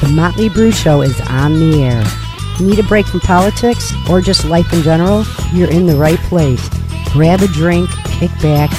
[0.00, 2.02] The Motley Brew Show is on the air.
[2.58, 5.24] Need a break from politics or just life in general?
[5.52, 6.68] You're in the right place.
[7.12, 8.70] Grab a drink, kick back,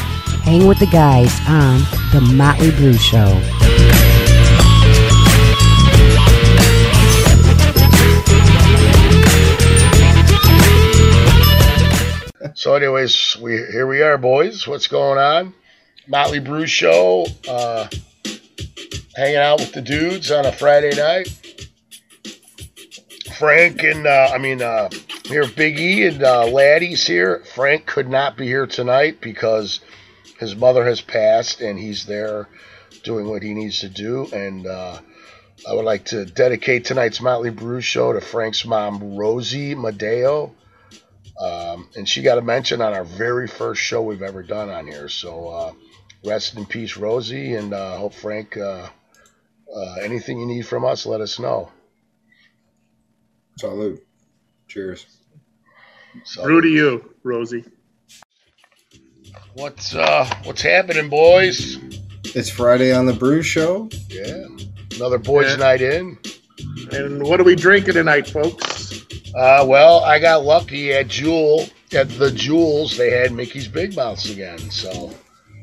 [0.41, 1.81] hang with the guys on
[2.11, 3.39] The Motley Brew Show.
[12.55, 14.67] So, anyways, we here we are, boys.
[14.67, 15.53] What's going on?
[16.07, 17.27] Motley Brew Show.
[17.47, 17.87] Uh,
[19.15, 21.27] hanging out with the dudes on a Friday night.
[23.37, 24.89] Frank and uh, I mean uh,
[25.25, 27.43] here Big E and uh, Laddie's here.
[27.55, 29.79] Frank could not be here tonight because
[30.39, 32.47] his mother has passed and he's there
[33.03, 34.27] doing what he needs to do.
[34.31, 34.99] And uh,
[35.67, 40.51] I would like to dedicate tonight's Motley Brew show to Frank's mom, Rosie Madeo.
[41.39, 44.85] Um, and she got a mention on our very first show we've ever done on
[44.85, 45.09] here.
[45.09, 45.71] So uh,
[46.23, 48.57] rest in peace, Rosie, and uh, hope Frank.
[49.75, 51.71] Uh, anything you need from us, let us know.
[53.57, 54.03] Salute.
[54.67, 55.05] Cheers.
[56.25, 57.63] So, Brew to you, Rosie.
[59.53, 61.77] what's uh, what's happening, boys?
[62.35, 63.89] It's Friday on the Brew Show.
[64.09, 64.45] Yeah,
[64.95, 65.55] another boys' Yeah.
[65.57, 66.17] night in.
[66.91, 69.03] And what are we drinking tonight, folks?
[69.35, 72.97] Uh, well, I got lucky at Jewel at the Jewels.
[72.97, 75.11] They had Mickey's Big Mouths again, so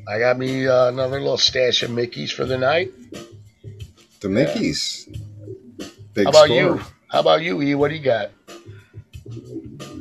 [0.08, 2.90] I got me uh, another little stash of Mickey's for the night.
[4.20, 5.08] The Mickey's.
[6.14, 6.56] Big How about score.
[6.56, 6.80] you?
[7.10, 7.74] How about you, E?
[7.74, 8.30] What do you got?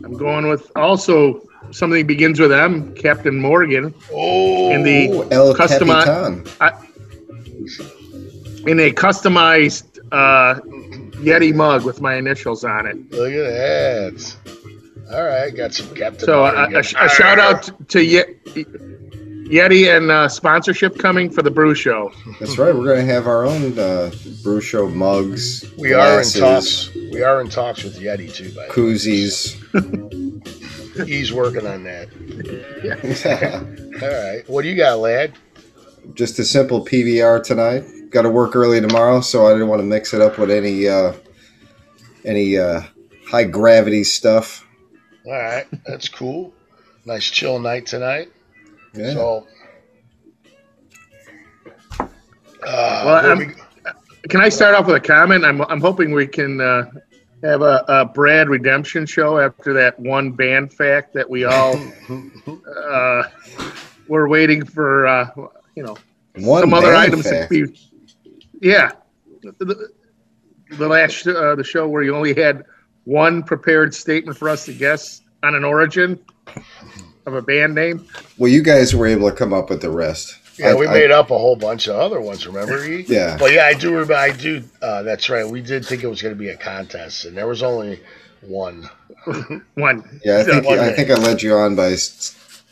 [0.04, 5.54] I'm going with also something begins with M, Captain Morgan, Oh, In the- Ooh, El
[5.54, 6.46] Customi- Capitan.
[8.68, 10.60] in a customized uh,
[11.22, 12.96] Yeti mug with my initials on it.
[13.12, 14.36] look at that.
[15.12, 16.26] All right, got some Captain.
[16.26, 16.76] So a, Morgan.
[16.76, 18.36] a, a shout out to Ye-
[19.48, 22.12] Yeti and uh, sponsorship coming for the Brew Show.
[22.40, 22.76] That's right.
[22.76, 24.12] We're going to have our own uh,
[24.44, 25.64] Brew Show mugs.
[25.78, 26.94] We are in talks.
[26.94, 28.50] We are in talks with Yeti too.
[28.54, 28.76] By the way.
[28.76, 29.56] Koozies.
[31.08, 32.10] He's working on that.
[32.84, 33.62] Yeah.
[34.06, 34.50] All right.
[34.50, 35.34] What do you got, lad?
[36.14, 37.86] Just a simple PBR tonight.
[38.10, 40.88] Got to work early tomorrow, so I didn't want to mix it up with any
[40.88, 41.14] uh,
[42.26, 42.82] any uh,
[43.30, 44.66] high gravity stuff.
[45.26, 46.54] All right, that's cool.
[47.06, 48.32] Nice chill night tonight.
[48.98, 49.14] Yeah.
[49.14, 49.48] So,
[52.00, 52.06] uh,
[52.64, 53.54] Well, I'm- we-
[54.30, 55.46] Can I start off with a comment?
[55.46, 56.90] I'm, I'm hoping we can uh,
[57.44, 61.80] have a, a Brad redemption show after that one band fact that we all
[62.90, 63.24] uh,
[64.10, 65.08] were waiting for.
[65.08, 65.30] Uh,
[65.76, 65.96] you know,
[66.40, 67.52] One some other items fact.
[67.54, 67.80] to be.
[68.62, 68.92] Yeah,
[69.60, 69.90] the,
[70.72, 72.66] the last uh, the show where you only had
[73.06, 76.20] one prepared statement for us to guess on an origin
[77.28, 78.06] of a band name.
[78.38, 80.36] Well, you guys were able to come up with the rest.
[80.58, 82.48] yeah, I- we I- made up a whole bunch of other ones.
[82.48, 82.88] Remember?
[82.88, 83.38] Yeah.
[83.38, 84.14] But yeah, I do remember.
[84.16, 84.64] I do.
[84.82, 85.48] Uh, that's right.
[85.48, 88.00] We did think it was going to be a contest, and there was only
[88.42, 88.90] one.
[89.76, 90.22] One.
[90.24, 91.98] Yeah, I think One I think I led you on by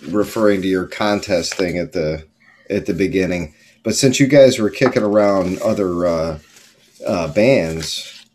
[0.07, 2.25] referring to your contest thing at the
[2.69, 3.53] at the beginning.
[3.83, 6.39] But since you guys were kicking around other uh,
[7.05, 8.25] uh, bands,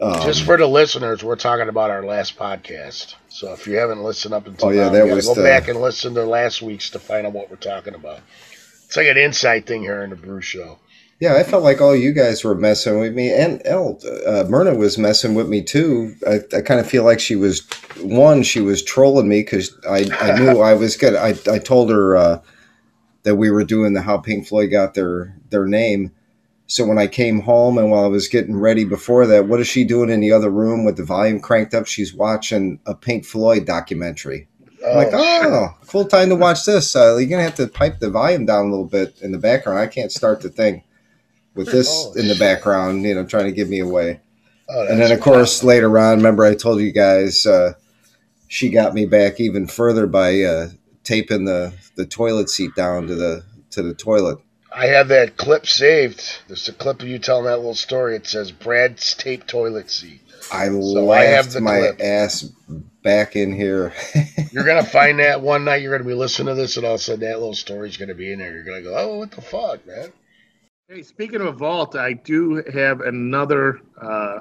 [0.00, 3.14] um, Just for the listeners, we're talking about our last podcast.
[3.36, 5.68] So if you haven't listened up until Oh, yeah, now, that was go the- back
[5.68, 8.20] and listen to last week's to find out what we're talking about.
[8.86, 10.78] It's like an insight thing here in the Brew Show.
[11.20, 14.74] yeah, I felt like all you guys were messing with me, and El uh, Myrna
[14.74, 16.14] was messing with me too.
[16.26, 17.60] I, I kind of feel like she was
[18.00, 21.14] one, she was trolling me because I, I knew I was good.
[21.14, 22.40] I I told her uh,
[23.24, 26.10] that we were doing the how Pink Floyd got their their name.
[26.68, 29.68] So when I came home and while I was getting ready before that, what is
[29.68, 31.86] she doing in the other room with the volume cranked up?
[31.86, 34.48] She's watching a Pink Floyd documentary.
[34.84, 36.94] I'm like, oh, cool time to watch this.
[36.94, 39.78] Uh, you're gonna have to pipe the volume down a little bit in the background.
[39.78, 40.82] I can't start the thing
[41.54, 44.20] with this Oh, in the background, you know, trying to give me away.
[44.68, 47.74] Oh, And then, of course, later on, remember I told you guys uh,
[48.48, 50.68] she got me back even further by uh,
[51.04, 54.38] taping the, the toilet seat down to the to the toilet.
[54.76, 56.22] I have that clip saved.
[56.48, 58.14] There's a clip of you telling that little story.
[58.16, 60.20] It says Brad's tape toilet seat.
[60.52, 62.00] I So I have the my clip.
[62.00, 62.42] ass
[63.02, 63.92] back in here.
[64.52, 65.80] You're gonna find that one night.
[65.82, 68.14] You're gonna be listening to this, and all of a sudden that little story's gonna
[68.14, 68.52] be in there.
[68.52, 70.12] You're gonna go, "Oh, what the fuck, man!"
[70.88, 74.38] Hey, speaking of a vault, I do have another uh,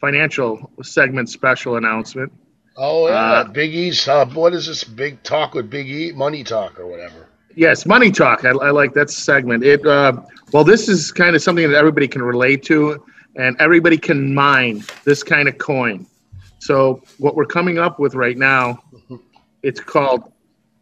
[0.00, 2.32] financial segment special announcement.
[2.76, 4.08] Oh yeah, Uh, Big E's.
[4.08, 6.10] Uh, what is this big talk with Big E?
[6.12, 7.28] Money talk or whatever.
[7.56, 8.44] Yes, money talk.
[8.44, 9.64] I, I like that segment.
[9.64, 10.20] It uh,
[10.52, 13.04] well, this is kind of something that everybody can relate to,
[13.36, 16.06] and everybody can mine this kind of coin.
[16.58, 18.82] So what we're coming up with right now,
[19.62, 20.32] it's called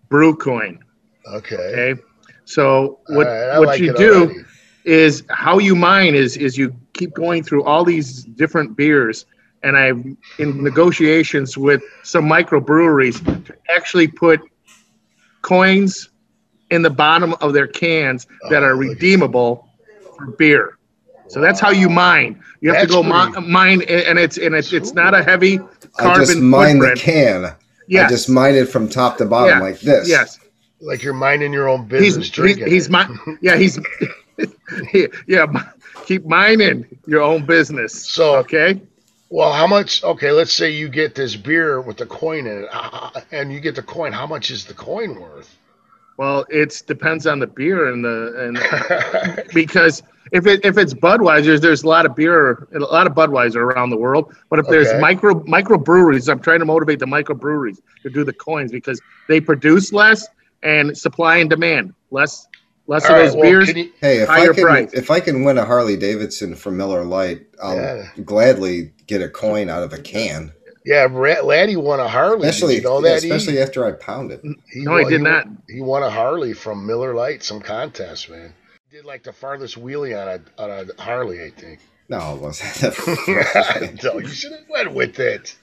[0.09, 0.79] Brew Coin.
[1.27, 1.55] Okay.
[1.93, 2.01] Okay,
[2.45, 4.41] so what right, what like you do already.
[4.85, 9.27] is how you mine is is you keep going through all these different beers,
[9.63, 14.41] and I'm in negotiations with some microbreweries to actually put
[15.43, 16.09] coins
[16.73, 19.69] in the bottom of their cans that are Oh, look at- redeemable
[20.17, 20.79] for beer.
[21.29, 22.43] So that's how you mine.
[22.61, 25.61] You have That's to go mi- mine, and it's and it's it's not a heavy
[25.99, 27.55] I just mine the can.
[27.89, 28.07] Yes.
[28.07, 29.61] I just mine it from top to bottom Yeah.
[29.61, 30.09] like this.
[30.09, 30.39] Yes.
[30.81, 32.67] Like you're mining your own business he's, drinking.
[32.69, 32.91] he's it.
[32.93, 33.09] my
[33.41, 33.79] yeah he's
[35.27, 35.47] yeah
[36.07, 38.13] keep mining your own business.
[38.13, 38.81] So- okay.
[39.35, 40.05] Well, how much?
[40.05, 43.61] Okay, let's say you get this beer with the coin in it, ah, and you
[43.61, 44.13] get the coin.
[44.13, 45.57] How much is the coin worth?
[46.19, 51.61] Well, it depends on the beer and the and because if it if it's Budweiser,
[51.61, 54.35] there's a lot of beer, a lot of Budweiser around the world.
[54.51, 55.01] But if there's Okay.
[55.01, 59.01] micro micro breweries, I'm trying to motivate the micro breweries to do the coins because
[59.29, 60.27] they produce less
[60.63, 62.47] and supply and demand less
[62.89, 63.69] less All of right, those well, beers.
[63.69, 64.93] can you- Hey, if I can price.
[64.93, 68.07] if I can win a Harley Davidson from Miller Lite, I'll Yeah.
[68.25, 70.53] gladly get a coin out of a can.
[70.85, 72.49] Yeah, Ra- Laddie won a Harley.
[72.49, 73.25] Especially, did you know yeah, that?
[73.25, 74.41] Especially after I pounded.
[74.45, 74.57] it.
[74.73, 75.49] he, No, he did won- not.
[75.69, 78.55] He won a Harley from Miller Lite, some contest, man.
[78.91, 81.81] He did like the farthest wheelie on a on a Harley, I think.
[82.09, 82.97] No, it wasn't.
[84.05, 85.57] no, you should have went with it.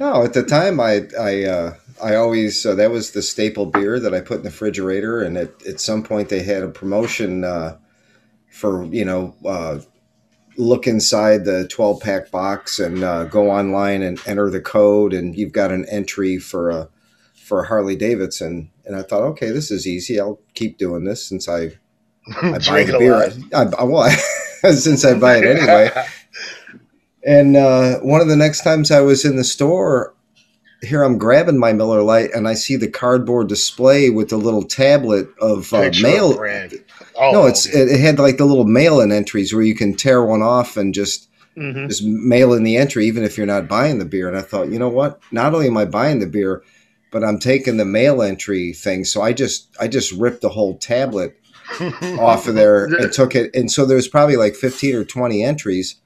[0.00, 4.00] no, at the time I I uh, I always uh, that was the staple beer
[4.00, 7.44] that I put in the refrigerator, and at at some point they had a promotion
[7.44, 7.78] uh,
[8.50, 9.34] for you know.
[10.58, 15.12] Uh, look inside the 12 pack box and uh, go online and enter the code
[15.12, 16.88] and you've got an entry for a
[17.34, 21.26] for a Harley Davidson and I thought okay this is easy I'll keep doing this
[21.26, 21.72] since I
[22.42, 23.32] I buy the beer.
[23.52, 24.10] I, I, well,
[24.72, 25.90] since I buy it anyway.
[27.24, 30.12] And uh, one of the next times I was in the store,
[30.82, 34.64] here I'm grabbing my Miller Lite, and I see the cardboard display with the little
[34.64, 36.32] tablet of uh, mail.
[36.32, 36.84] of.
[37.22, 37.78] Oh, no, it's okay.
[37.82, 40.92] it, it had like the little mail-in entries where you can tear one off and
[40.94, 41.88] just Mhm.
[41.88, 44.26] just mail in the entry, even if you're not buying the beer.
[44.26, 45.20] And I thought, you know what?
[45.32, 46.62] Not only am I buying the beer,
[47.10, 49.04] but I'm taking the mail entry thing.
[49.04, 51.36] So I just I just ripped the whole tablet
[52.18, 53.54] off of there and took it.
[53.54, 55.96] And so there's probably like 15 or 20 entries.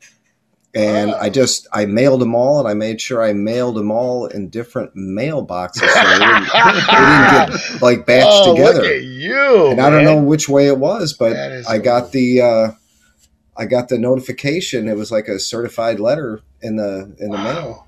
[0.76, 1.18] And Oh.
[1.18, 4.50] I just I mailed them all, and I made sure I mailed them all in
[4.50, 7.50] different mailboxes, so they didn't, they didn't get
[7.82, 8.82] like batched oh, together.
[8.82, 9.66] Look at you.
[9.68, 11.34] and I don't know which way it was, but
[11.68, 12.70] I got the uh,
[13.56, 14.86] I got the notification.
[14.86, 17.42] It was like a certified letter in the in the Wow.
[17.54, 17.82] mail.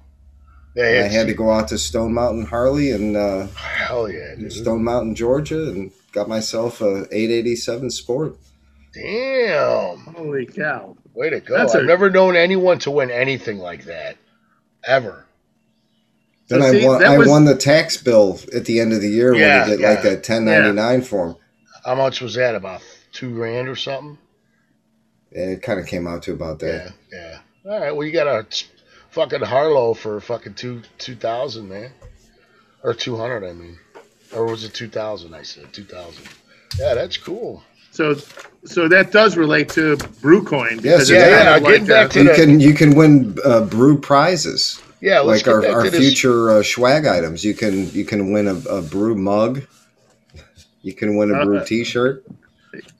[0.74, 4.34] Yeah, And I had to go out to Stone Mountain Harley and uh, Hell yeah,
[4.36, 4.52] dude.
[4.52, 8.36] Stone Mountain, Georgia, and got myself a 887 Sport.
[8.94, 9.98] Damn.
[10.14, 10.96] Holy cow!
[11.18, 11.56] Way to go.
[11.58, 14.16] That's I've a- never known anyone to win anything like that.
[14.84, 15.24] Ever.
[16.46, 17.04] Then So I see, won.
[17.04, 19.76] I was- won the tax bill at the end of the year Yeah, when they
[19.76, 19.90] did yeah.
[19.90, 21.36] like that 1099 form.
[21.84, 22.54] How much was that?
[22.54, 22.82] About
[23.12, 24.16] two grand or something?
[25.34, 26.92] And it kind of came out to about that.
[27.12, 27.70] Yeah, yeah.
[27.72, 27.90] All right.
[27.96, 28.46] Well, you got a
[29.10, 31.90] fucking Harley for fucking two two thousand, man,
[32.84, 33.42] or two hundred.
[33.44, 33.76] I mean,
[34.32, 35.34] or was it two thousand?
[35.34, 36.28] I said two thousand.
[36.78, 37.64] Yeah, that's cool.
[37.90, 38.14] So
[38.64, 40.82] so that does relate to BrewCoin.
[40.84, 43.36] Yes, because yeah, yeah, kind of getting back to You the- can you can win
[43.44, 44.80] uh, brew prizes.
[45.00, 46.00] Yeah, let's like get our, back our to this.
[46.00, 47.44] future uh, swag items.
[47.44, 49.62] You can you can win a, a brew mug.
[50.82, 52.24] You can win a brew Uh, T-shirt.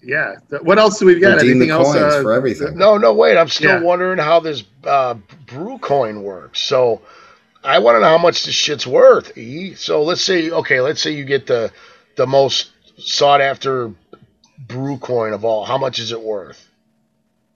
[0.03, 0.37] yeah.
[0.63, 1.37] What else do we got?
[1.37, 1.93] Redeem Anything the else?
[1.93, 2.77] coins uh, for everything.
[2.77, 3.37] No, no, wait.
[3.37, 3.81] I'm still Yeah.
[3.81, 5.15] wondering how this uh,
[5.47, 6.61] brew coin works.
[6.61, 7.03] So
[7.65, 9.37] I want to know how much this shit's worth.
[9.39, 9.75] E.
[9.75, 11.73] So let's say, okay, let's say you get the
[12.17, 13.93] the most sought after
[14.67, 15.65] brew coin of all.
[15.65, 16.69] How much is it worth?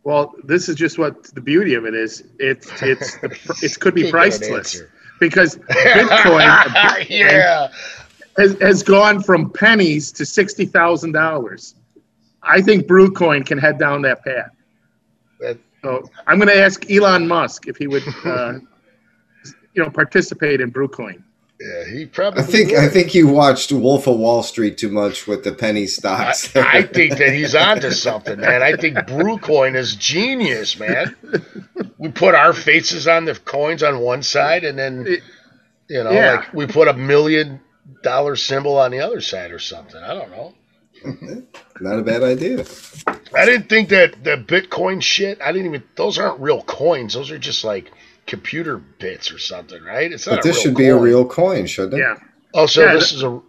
[0.04, 2.24] Well, this is just what the beauty of it is.
[2.38, 3.16] It's it's
[3.62, 4.82] it could be an priceless
[5.20, 7.68] because Bitcoin yeah.
[8.36, 11.74] has, has gone from pennies to sixty thousand dollars.
[12.42, 14.50] I think BrewCoin can head down that path.
[15.40, 18.54] That- So I'm going to ask Elon Musk if he would, uh,
[19.74, 21.22] you know, participate in BrewCoin.
[21.62, 22.42] Yeah, he probably.
[22.42, 22.78] I think would.
[22.80, 26.54] I think you watched Wolf of Wall Street too much with the penny stocks.
[26.56, 28.62] I think that he's onto something, man.
[28.62, 31.14] I think Brewcoin is genius, man.
[31.98, 35.06] We put our faces on the coins on one side, and then
[35.88, 36.32] you know, Yeah.
[36.36, 37.60] like we put a million
[38.02, 40.02] dollar symbol on the other side or something.
[40.02, 40.54] I don't know.
[41.80, 42.64] Not a bad idea.
[43.34, 45.40] I didn't think that the Bitcoin shit.
[45.40, 45.82] I didn't even.
[45.96, 47.14] Those aren't real coins.
[47.14, 47.92] Those are just like
[48.26, 50.12] computer bits or something, right?
[50.12, 50.36] It's not.
[50.36, 51.98] But a this real should be a real coin, shouldn't it?
[51.98, 52.16] Yeah.
[52.54, 53.28] Oh, so Yeah, this is a.
[53.28, 53.42] All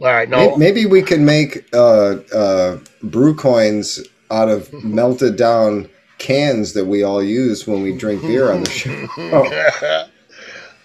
[0.00, 0.56] right, no.
[0.56, 6.84] May- Maybe we can make uh, uh, brew coins out of melted down cans that
[6.84, 9.06] we all use when we drink beer on the show.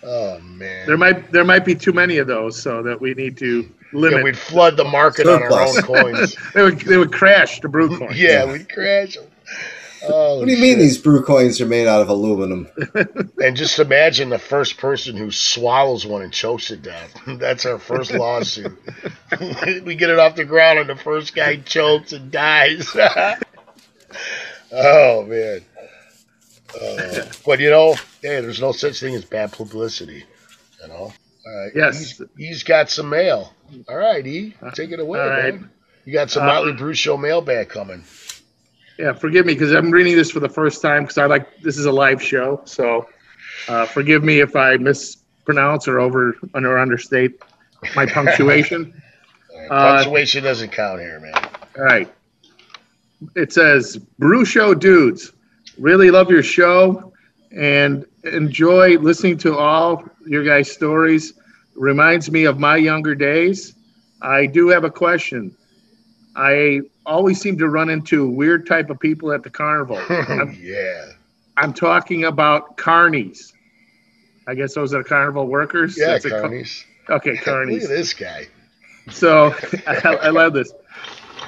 [0.06, 0.86] Oh, oh man.
[0.86, 3.70] There might there might be too many of those, so that we need to yeah,
[3.94, 4.24] limit.
[4.24, 6.36] we'd flood the market on our own coins.
[6.54, 8.14] they would they would crash the BrewCoin.
[8.16, 9.26] Yeah, we'd crash them.
[10.06, 12.68] Oh, What do you mean these brew coins are made out of aluminum?
[13.44, 17.14] And just imagine the first person who swallows one and chokes to death.
[17.28, 18.72] That's our first lawsuit.
[19.84, 22.88] we get it off the ground, and the first guy chokes and dies.
[24.72, 25.62] oh man.
[26.82, 30.24] Uh, but you know, hey, there's no such thing as bad publicity.
[30.82, 31.14] You know.
[31.46, 31.72] All right.
[31.76, 32.00] Yes.
[32.00, 33.54] He's, he's got some mail.
[33.90, 35.56] All right, E, take it away, All right.
[35.56, 35.70] man.
[36.06, 38.04] You got some Uh, Motley Brew Show mailbag coming.
[38.98, 41.78] Yeah, forgive me because I'm reading this for the first time because I like this
[41.78, 42.62] is a live show.
[42.66, 43.08] So
[43.68, 47.42] uh, forgive me if I mispronounce or over or understate
[47.96, 49.02] my punctuation.
[49.56, 51.34] Right, Uh, Punctuation doesn't count here, man.
[51.78, 52.12] All right.
[53.36, 55.32] It says, Brew Show dudes,
[55.78, 57.14] really love your show
[57.56, 61.34] and enjoy listening to all your guys' stories.
[61.76, 63.76] Reminds me of my younger days.
[64.22, 65.56] I do have a question.
[66.36, 70.02] I always seem to run into weird type of people at the carnival.
[70.10, 71.12] Oh, I'm, yeah.
[71.58, 73.54] I'm talking about carnies.
[74.48, 75.98] I guess those are carnival workers.
[75.98, 76.84] Yeah, That's carnies.
[77.10, 78.48] okay, Look at this guy.
[79.12, 80.74] So I, I love this.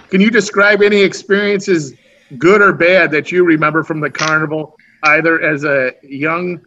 [0.10, 1.94] Can you describe any experiences,
[2.38, 6.62] good or bad, that you remember from the carnival, either as a young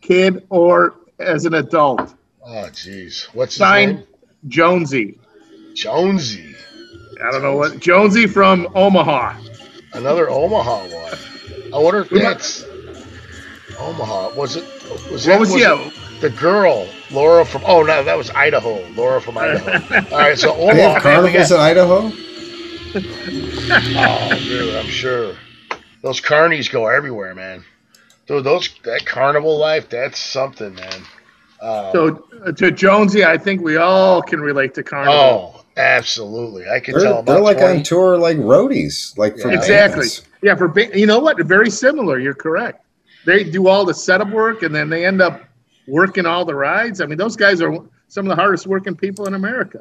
[0.00, 2.14] kid or as an adult?
[2.44, 3.24] Oh, jeez.
[3.34, 4.04] What's name?
[4.46, 5.18] Jonesy.
[5.74, 6.54] Jonesy.
[7.26, 9.34] I don't know what Jonesy from Omaha.
[9.94, 11.18] Another Omaha one.
[11.72, 12.64] I wonder if that's
[13.78, 14.30] Omaha.
[14.36, 14.64] Was it?
[15.10, 15.74] Was What that was was yeah?
[15.76, 17.62] it the girl Laura from?
[17.66, 18.86] Oh no, that was Idaho.
[18.90, 19.72] Laura from Idaho.
[20.12, 20.94] All right, so They Omaha.
[20.94, 22.12] have man, carnivals in Idaho?
[23.96, 25.34] oh, dude, I'm sure
[26.02, 27.64] those carnies go everywhere, man.
[28.26, 31.08] Dude, those that carnival life, that's something, man.
[31.60, 35.54] Um, So uh, to Jonesy, I think we all can relate to carnival.
[35.56, 36.68] oh, absolutely.
[36.68, 37.02] I can tell.
[37.02, 39.58] They're, I'm they're like 20 on tour like roadies, like for Yeah.
[39.58, 40.00] exactly.
[40.00, 40.22] bands.
[40.42, 41.38] Yeah, for ba- you know what?
[41.46, 42.18] Very similar.
[42.18, 42.84] You're correct.
[43.24, 45.42] They do all the setup work, and then they end up
[45.88, 47.00] working all the rides.
[47.00, 47.72] I mean, those guys are
[48.08, 49.80] some of the hardest working people in America.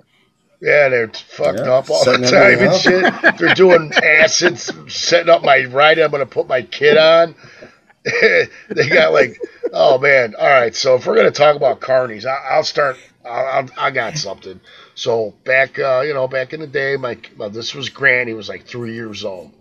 [0.61, 3.37] Yeah, they're fucked Yeah, up all the time and shit.
[3.37, 5.99] They're doing acids, setting up my ride.
[5.99, 7.35] I'm gonna put my kid on.
[8.05, 9.39] they got like,
[9.73, 10.35] oh man.
[10.35, 12.97] All right, so if we're gonna talk about carnies, I, I'll start.
[13.25, 14.61] I'll, I'll, I got something.
[14.95, 18.27] So back, uh, you know, back in the day, my well, this was Grant.
[18.27, 19.51] He was like three years old,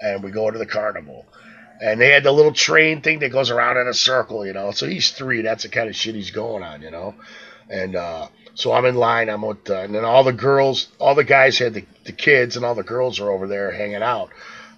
[0.00, 1.26] and we go to the carnival.
[1.80, 4.70] And they had the little train thing that goes around in a circle, you know.
[4.70, 5.42] So he's three.
[5.42, 7.14] That's the kind of shit he's going on, you know.
[7.68, 9.28] And uh, so I'm in line.
[9.28, 12.56] I'm with, uh, and then all the girls, all the guys had the, the kids,
[12.56, 14.30] and all the girls are over there hanging out.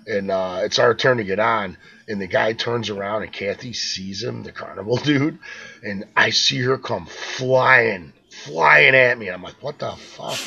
[0.06, 1.76] And uh, it's our turn to get on.
[2.08, 5.38] And the guy turns around, and Kathy sees him, the carnival dude,
[5.82, 8.12] and I see her come flying,
[8.44, 9.28] flying at me.
[9.28, 10.38] I'm like, what the fuck?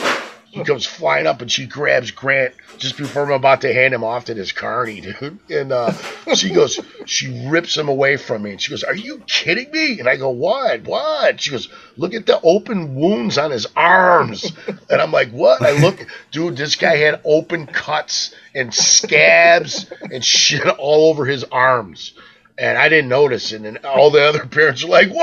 [0.52, 4.04] He comes flying up, and she grabs Grant just before I'm about to hand him
[4.04, 5.38] off to this carny, dude.
[5.48, 5.92] And uh,
[6.34, 10.00] she goes, she rips him away from me, and she goes, "Are you kidding me?"
[10.00, 10.86] And I go, "What?
[10.86, 14.52] What?" She goes, "Look at the open wounds on his arms."
[14.90, 16.58] And I'm like, "What?" I look, dude.
[16.58, 22.14] This guy had open cuts and scabs and shit all over his arms.
[22.60, 25.16] And I didn't notice, and then all the other parents are like, "Whoa,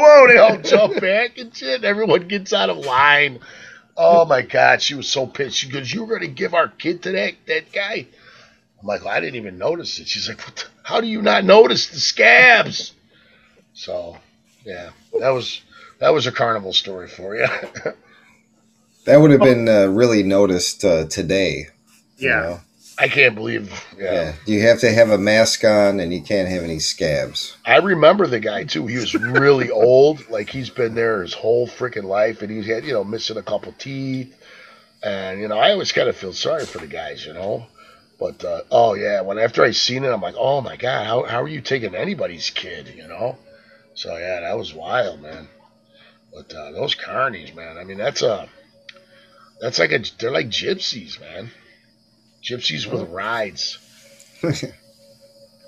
[0.00, 1.84] whoa!" They all jump back and shit.
[1.84, 3.38] Everyone gets out of line.
[3.96, 5.56] Oh my god, she was so pissed.
[5.56, 8.06] She goes, "You were going to give our kid to that that guy?"
[8.80, 11.22] I'm like, well, "I didn't even notice it." She's like, what the, "How do you
[11.22, 12.94] not notice the scabs?"
[13.74, 14.18] So,
[14.64, 15.60] yeah, that was
[16.00, 17.46] that was a carnival story for you.
[19.04, 21.66] That would have been uh, really noticed uh, today.
[22.18, 22.40] you Yeah.
[22.40, 22.60] know?
[23.02, 23.84] I can't believe.
[23.98, 24.12] Yeah.
[24.12, 24.34] Yeah.
[24.46, 27.56] You have to have a mask on and you can't have any scabs.
[27.66, 28.86] I remember the guy too.
[28.86, 30.30] He was really old.
[30.30, 33.42] Like he's been there his whole freaking life, and he had you know missing a
[33.42, 34.32] couple teeth,
[35.02, 37.66] and you know I always kind of feel sorry for the guys, you know.
[38.20, 41.24] But uh, oh yeah, when after I seen it, I'm like, oh my god, how
[41.24, 43.36] how are you taking anybody's kid, you know?
[43.94, 45.48] So yeah, that was wild, man.
[46.32, 47.78] But uh, those carnies, man.
[47.78, 48.48] I mean, that's a
[49.60, 51.50] that's like a they're like gypsies, man.
[52.42, 53.78] Gypsies with rides.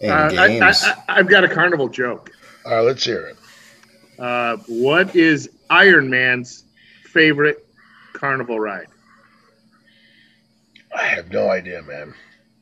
[0.03, 0.83] And Uh, I, I, games.
[0.85, 2.33] I, I've got a carnival joke.
[2.67, 3.37] All right, let's hear it.
[4.19, 6.65] Uh, what is Iron Man's
[7.05, 7.65] favorite
[8.13, 8.89] carnival ride?
[10.95, 12.13] I have no idea, man.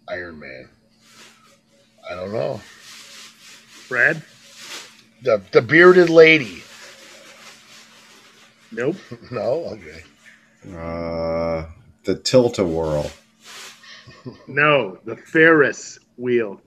[0.09, 0.69] Iron Man.
[2.09, 2.61] I don't know.
[3.89, 4.23] Brad?
[5.23, 6.63] The the bearded lady.
[8.71, 8.97] Nope.
[9.31, 10.03] No, okay.
[10.77, 11.67] uh,
[12.05, 13.11] the tilt-a-whirl.
[14.49, 16.61] No, the Ferris wheel.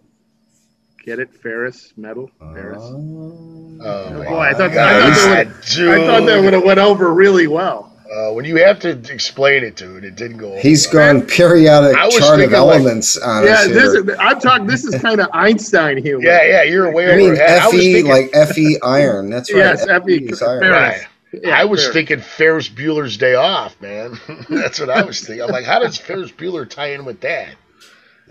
[1.03, 1.33] Get it?
[1.33, 2.31] Ferris metal.
[2.39, 2.81] Ferris.
[2.81, 5.89] Oh, Oh, boy, I thought- God, I thought that dude.
[5.89, 7.91] I thought that would have went over really well.
[8.11, 10.51] Uh, when you have to explain it to it, it didn't go.
[10.53, 11.13] over He's well.
[11.13, 14.09] gone periodic chart of thinking, like- elements on Yeah, us this here.
[14.11, 14.67] is, I'm talking.
[14.67, 16.23] This is kind of Einstein humor.
[16.23, 17.59] Yeah, yeah, you're way I over mean, ahead.
[17.61, 19.29] I was Fe thinking, like Fe iron.
[19.29, 19.59] That's right.
[19.59, 20.61] Yes, Fe is iron.
[20.61, 20.99] Ferris.
[20.99, 21.07] Right.
[21.43, 21.93] Yeah, I was fair.
[21.93, 24.19] thinking Ferris Bueller's Day Off, man.
[24.49, 25.43] That's what I was thinking.
[25.43, 27.55] I'm like, how does Ferris Bueller tie in with that?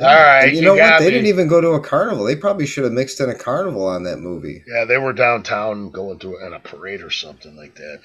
[0.01, 0.79] All right, And you know what?
[0.79, 1.13] got They me.
[1.13, 2.25] didn't even go to a carnival.
[2.25, 4.65] They probably should have mixed in a carnival on that movie.
[4.67, 8.01] Yeah, they were downtown going to in a parade or something like that.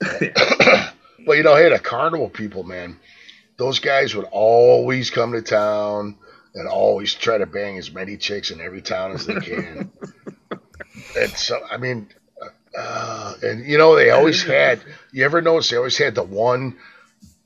[1.26, 2.98] but you know, hey, the carnival people, man,
[3.56, 6.16] those guys would always come to town
[6.54, 9.92] and always try to bang as many chicks in every town as they can.
[11.18, 12.08] and so, I mean,
[12.78, 14.80] uh, and you know, they always had.
[15.12, 16.76] You ever notice they always had the one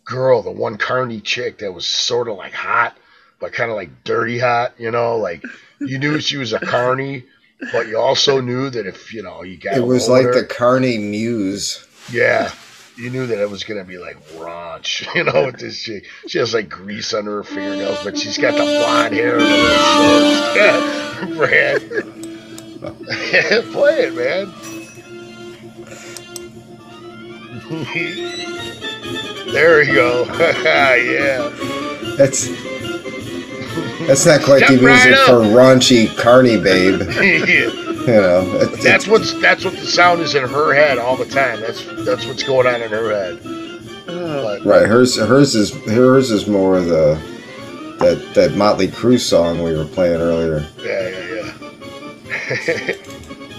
[0.05, 2.97] girl, the one carny chick that was sort of like hot,
[3.41, 4.75] but kind of like dirty hot.
[4.79, 5.43] You know, like
[5.81, 7.25] you knew she was a carny,
[7.73, 10.45] but you also knew that if you know you got It was older- like the
[10.55, 11.87] Carney Muse.
[12.13, 12.53] yeah.
[12.95, 16.05] You knew that it was gonna be like raunch, you know, with this chick.
[16.29, 21.23] She has like grease under her fingernails, but she's got the blonde hair and the
[21.23, 21.37] shorts.
[21.39, 21.81] Brad.
[23.73, 24.53] Play it, man.
[29.53, 30.25] there we go.
[30.65, 31.49] yeah.
[32.17, 32.49] That's
[34.07, 35.27] that's not quite the Jump right music up.
[35.29, 37.01] for raunchy Carney babe.
[38.03, 41.17] You know, It- it- that's what's that's what the sound is in her head all
[41.17, 41.61] the time.
[41.61, 43.39] That's that's what's going on in her head.
[44.09, 44.87] Oh, But right.
[44.89, 47.15] Hers hers is hers is more the
[48.01, 50.67] that that Motley Crue song we were playing earlier.
[50.81, 51.53] yeah, yeah,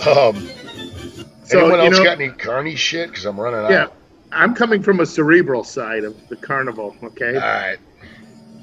[0.05, 0.11] yeah.
[0.11, 0.49] um,
[1.45, 3.09] So, anyone you else know- got any carny shit?
[3.11, 3.95] Because I'm running out.
[4.33, 6.95] I'm coming from a cerebral side of the carnival.
[7.03, 7.35] Okay.
[7.35, 7.77] All right.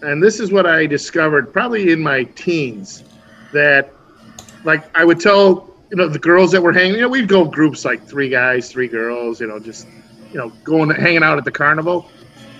[0.02, 3.04] and this is what I discovered probably in my teens
[3.52, 3.92] that
[4.64, 7.44] like I would tell you know the girls that were hanging you know we'd go
[7.44, 9.86] groups like three guys three girls you know just
[10.32, 12.10] you know going hanging out at the carnival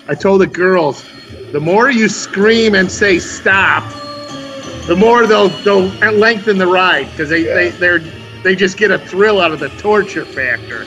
[0.09, 1.05] I told the girls
[1.53, 3.85] the more you scream and say stop
[4.87, 7.55] the more they'll they'll lengthen the ride because they, Yeah.
[7.55, 7.99] they they're
[8.43, 10.85] they just get a thrill out of the torture factor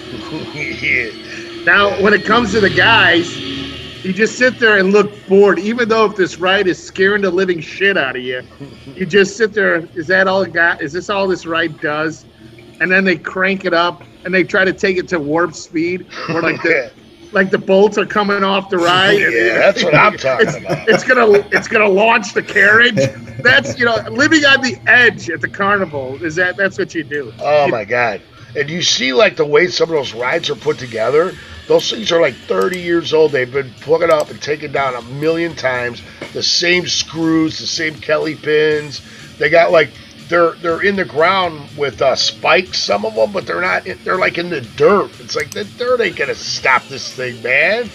[0.54, 1.10] yeah.
[1.66, 3.38] now, when it comes to the guys,
[4.04, 7.32] you just sit there and look bored, even though if this ride is scaring the
[7.32, 8.44] living shit out of you.
[8.96, 9.88] You just sit there.
[9.96, 10.82] Is that all it got?
[10.82, 12.26] Is this all this ride does?
[12.82, 16.06] And then they crank it up and they try to take it to warp speed,
[16.28, 16.92] where like the
[17.32, 19.20] like the bolts are coming off the ride.
[19.32, 20.90] Yeah, that's what I'm talking it's, about.
[20.90, 23.00] It's gonna it's gonna launch the carriage.
[23.44, 26.24] That's you know living on the edge at the carnival.
[26.24, 27.34] Is that that's what you do?
[27.40, 28.22] Oh You- my god!
[28.56, 31.34] And you see like the way some of those rides are put together.
[31.74, 33.32] Those things are like 30 years old.
[33.32, 36.04] They've been put up and taken down a million times.
[36.32, 39.02] The same screws, the same Kelly pins.
[39.40, 39.90] They got like
[40.28, 42.78] they're they're in the ground with uh, spikes.
[42.78, 43.86] Some of them, but they're not.
[44.04, 45.20] They're like in the dirt.
[45.20, 47.90] It's like the dirt ain't gonna stop this thing, man.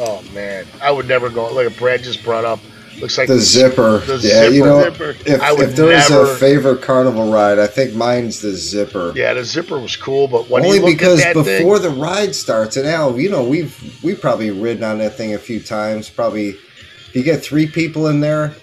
[0.00, 1.54] Oh man, I would never go.
[1.54, 2.58] Like Brad just brought up.
[3.00, 3.98] Looks like The zipper.
[3.98, 5.14] The yeah, you know, Zipper.
[5.26, 9.12] if, I would if there never- a favorite carnival ride, I think mine's the zipper.
[9.14, 11.44] Yeah, the zipper was cool, but when Only because before
[11.78, 15.34] thing, the ride starts, and Al, you know, we've we probably ridden on that thing
[15.34, 16.08] a few times.
[16.08, 18.54] Probably, if you get three people in there,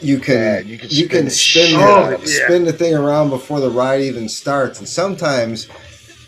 [0.00, 1.72] you can Yeah, you can you spin can the spin
[2.20, 4.78] the, spin the thing around before the ride even starts.
[4.78, 5.68] And sometimes,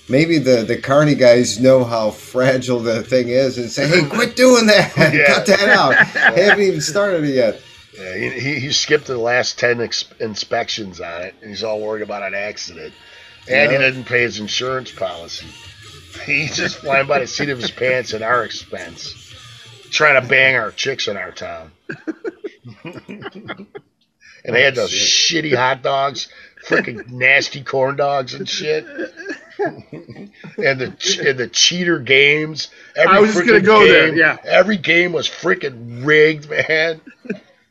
[0.08, 4.36] maybe the the carny guys know how fragile the thing is and say, "Hey, quit
[4.36, 4.92] doing that!
[4.96, 5.26] Yeah.
[5.34, 5.94] Cut that out!
[5.94, 6.04] I
[6.40, 7.60] haven't even started it yet."
[7.96, 11.80] Yeah, he, he, he skipped the last 10 ex- inspections on it, and he's all
[11.80, 12.92] worried about an accident.
[13.48, 15.46] And he didn't pay his insurance policy.
[16.24, 19.32] He's just flying by the seat of his pants at our expense,
[19.90, 21.70] trying to bang our chicks in our town.
[22.84, 23.66] and
[24.44, 26.28] they had those shitty hot dogs,
[26.66, 28.86] freaking nasty corn dogs and shit.
[29.64, 32.68] And the and the cheater games.
[32.96, 34.36] Every I was just gonna freaking go there, game- yeah.
[34.44, 37.00] Every game was freaking rigged, man.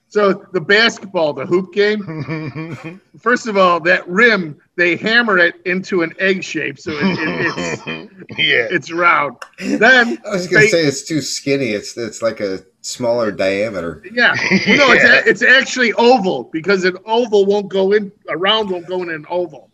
[0.10, 3.01] So the basketball, the hoop game.
[3.19, 7.53] First of all, that rim they hammer it into an egg shape, so it, it,
[7.58, 7.86] it's
[8.38, 8.67] yeah.
[8.69, 9.38] it's round.
[9.60, 11.69] Then I was gonna they- say it's too skinny.
[11.69, 14.03] It's it's like a smaller diameter.
[14.13, 14.36] yeah,
[14.67, 18.69] Well, no, it's a, it's actually oval because an oval won't go in, a round
[18.69, 19.69] won't go in an oval.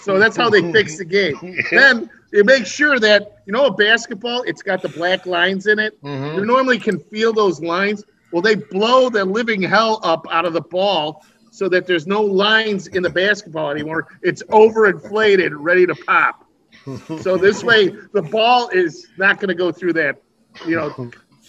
[0.00, 1.34] So that's how they fix the game.
[1.72, 5.78] Then you make sure that you know a basketball, it's got the black lines in
[5.78, 6.00] it.
[6.02, 6.36] Mhm.
[6.36, 8.04] You normally can feel those lines.
[8.30, 12.22] Well, they blow the living hell up out of the ball so that there's no
[12.22, 14.06] lines in the basketball anymore.
[14.22, 16.46] It's overinflated, ready to pop.
[17.16, 20.16] So this way, the ball is not going to go through that,
[20.64, 20.94] you know.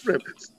[0.06, 0.50] It's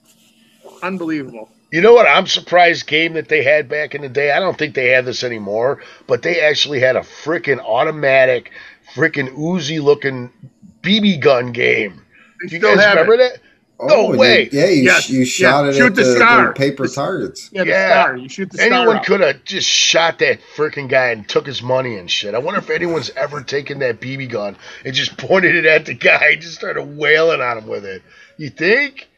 [0.82, 1.55] unbelievable.
[1.76, 2.06] You know what?
[2.06, 4.30] I'm surprised game that they had back in the day.
[4.32, 8.50] I don't think they have this anymore, but they actually had a freaking automatic,
[8.94, 10.32] freaking Uzi looking
[10.80, 12.02] BB gun game.
[12.48, 13.40] Do you still guys have remember that?
[13.78, 14.48] No oh, you- way.
[14.50, 16.46] yeah, you, Yes, you shot yeah, it shoot at the the, star.
[16.46, 17.50] the paper targets.
[17.52, 17.90] Yeah, the Yeah.
[18.04, 18.16] star.
[18.16, 18.62] You shoot the.
[18.62, 22.34] Anyone could have just shot that freaking guy and took his money and shit.
[22.34, 25.92] I wonder if anyone's ever taken that BB gun and just pointed it at the
[25.92, 28.02] guy and just started wailing on him with it.
[28.38, 29.08] You think?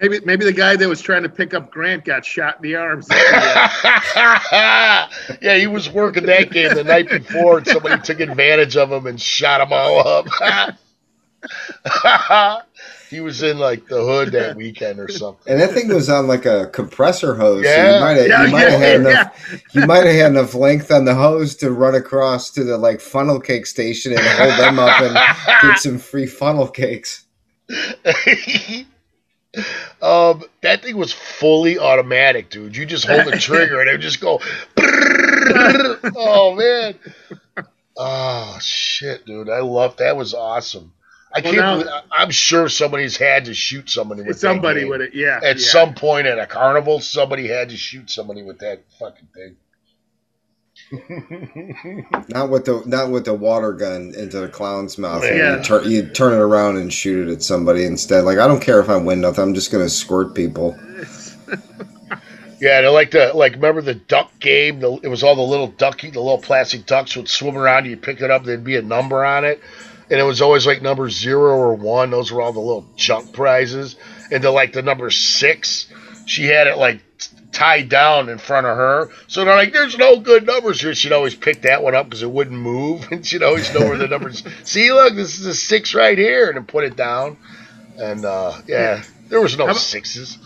[0.00, 2.76] Maybe maybe the guy that was trying to pick up Grant got shot in the
[2.76, 3.06] arms.
[5.40, 9.06] yeah, he was working that game the night before and somebody took advantage of him
[9.06, 10.26] and shot him all up.
[13.10, 15.50] he was in like the hood that weekend or something.
[15.52, 17.64] And that thing was on like a compressor hose.
[17.64, 17.94] So Yeah.
[17.94, 19.10] you might have Yeah, yeah, had yeah.
[19.10, 22.76] enough you might have had enough length on the hose to run across to the
[22.76, 25.14] like funnel cake station and hold them up and
[25.62, 27.24] get some free funnel cakes.
[30.02, 32.76] Um, that thing was fully automatic, dude.
[32.76, 34.40] You just hold the trigger and it would just go.
[36.16, 36.94] oh man.
[37.96, 39.48] Oh shit, dude!
[39.48, 40.16] I love that.
[40.16, 40.92] Was awesome.
[41.34, 41.80] I Well, can't.
[41.80, 45.14] believe, I'm sure somebody's had to shoot somebody with that Somebody with it.
[45.14, 45.40] Yeah.
[45.42, 45.66] At yeah.
[45.66, 49.56] some point at a carnival, somebody had to shoot somebody with that fucking thing.
[52.28, 55.24] Not with the not with the water gun into the clown's mouth.
[55.24, 55.56] Yeah.
[55.56, 58.24] You, turn, you turn it around and shoot it at somebody instead.
[58.24, 59.42] Like I don't care if I win nothing.
[59.42, 60.78] I'm just gonna squirt people.
[62.58, 64.80] Yeah, they're like the like remember the duck game?
[64.80, 67.84] The, it was all the little ducky, the little plastic ducks would swim around.
[67.84, 69.60] You pick it up, there'd be a number on it,
[70.10, 72.10] and it was always like number zero or one.
[72.10, 73.96] Those were all the little junk prizes.
[74.32, 75.86] And to like the number six,
[76.24, 77.05] she had it like t-
[77.56, 79.08] tied down in front of her.
[79.28, 82.22] So they're like, "There's no good numbers here." She'd always pick that one up because
[82.22, 84.44] it wouldn't move, and she'd always know where the numbers.
[84.64, 87.36] See, look, this is a six right here, and then put it down.
[87.98, 90.38] And uh, yeah, there was no How about- sixes.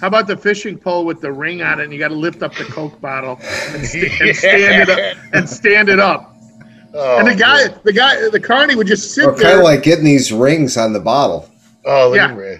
[0.00, 2.42] How about the fishing pole with the ring on it, and you got to lift
[2.42, 3.38] up the Coke bottle
[3.68, 6.34] and, st- and stand it up and stand it up.
[6.92, 7.80] Oh, and the guy, man.
[7.82, 9.58] the guy, the carney would just sit Or kind there.
[9.58, 11.48] of like getting these rings on the bottle.
[11.86, 12.38] Oh, Yeah.
[12.38, 12.56] yeah.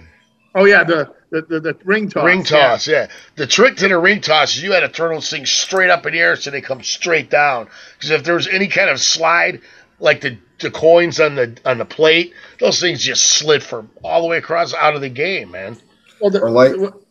[0.55, 2.23] oh yeah, the the, the, the ring toss.
[2.23, 2.45] ring yeah.
[2.45, 3.07] toss, yeah.
[3.35, 6.05] The trick to the ring toss is you had to turn those things straight up
[6.05, 7.67] in the air so they come straight down.
[7.95, 9.61] Because if there was any kind of slide,
[9.99, 14.21] like the, the coins on the on the plate, those things just slid from all
[14.21, 15.77] the way across out of the game, man.
[16.21, 17.01] Well, the, Or like- Go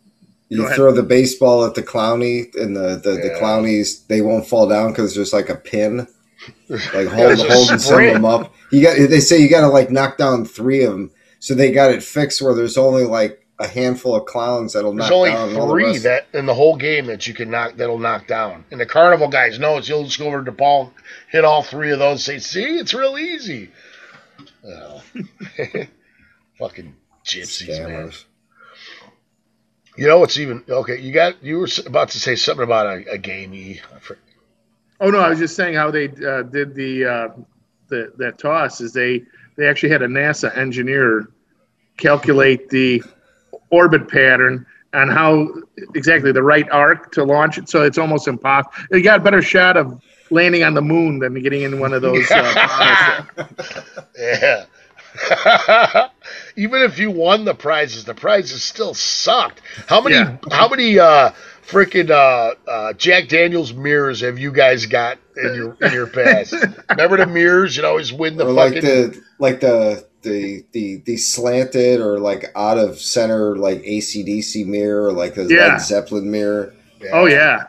[0.49, 0.77] You ahead.
[0.77, 4.91] throw the baseball at the clowny, and the the, the clownies they won't fall down
[4.91, 6.07] because there's like a pin,
[6.69, 8.55] like Yeah, hold, there's a holding some of them up.
[8.71, 11.73] You got they say you got to like knock down three of them, so they
[11.73, 15.31] got it fixed where there's only like a handful of clowns that'll There's knock only
[15.31, 16.03] down all the three rest.
[16.05, 18.65] that in the whole game that you can knock that'll knock down.
[18.71, 20.93] And the carnival guys know it's you'll just go over to Paul,
[21.31, 23.71] hit all three of those, say, see, it's real easy.
[24.67, 25.03] Oh.
[26.59, 28.13] Fucking gypsies, man.
[29.97, 31.01] You know what's even okay?
[31.01, 33.81] You got you were about to say something about a, a gamey.
[35.01, 37.29] Oh no, I was just saying how they uh, did the uh,
[37.89, 39.23] the that toss is they
[39.57, 41.29] they actually had a NASA engineer
[41.97, 43.03] calculate the
[43.71, 45.49] orbit pattern and how
[45.95, 47.69] exactly the right arc to launch it.
[47.69, 48.73] So it's almost impossible.
[48.91, 50.01] You got a better shot of
[50.31, 52.31] landing on the moon than getting in one of those.
[52.31, 53.25] Uh.
[54.19, 54.65] Yeah.
[56.57, 59.61] Even if you won the prizes, the prizes still sucked.
[59.87, 60.17] How many?
[60.17, 60.37] Yeah.
[60.51, 60.99] How many?
[60.99, 61.33] uh
[61.67, 66.55] Freaking uh, uh, Jack Daniels mirrors have you guys got in your in your past?
[66.91, 67.77] Remember the mirrors?
[67.77, 68.75] You'd always win the or fucking.
[68.75, 74.67] like the like the the the the slanted or like out of center like ACDC
[74.67, 75.69] mirror or like the Yeah.
[75.69, 76.75] Led Zeppelin mirror
[77.13, 77.69] oh yeah,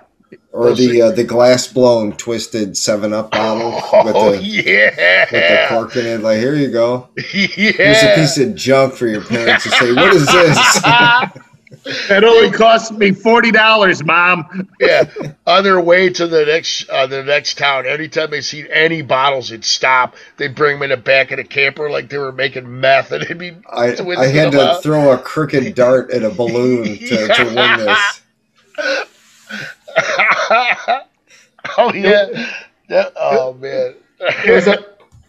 [0.52, 3.72] or Those the uh, the glass blown twisted Seven Up bottle
[4.04, 4.96] with Oh the with
[5.32, 6.22] the cork in it.
[6.22, 7.10] Like here you go.
[7.34, 7.48] yeah.
[7.48, 10.82] Here's a piece of junk for your parents to say, "What is this?"
[12.08, 14.70] that only cost me forty dollars, mom.
[14.80, 15.04] yeah,
[15.46, 19.52] on their way to the next uh, the next town, anytime they see any bottles,
[19.52, 20.16] it'd stop.
[20.38, 23.24] They'd bring them in the back of the camper like they were making meth, and
[23.24, 23.56] it'd be.
[23.70, 24.84] I, twisting I had to out.
[24.84, 28.22] throw a crooked dart at a balloon to, to win this.
[31.78, 32.52] oh yeah.
[32.90, 33.96] That- oh man.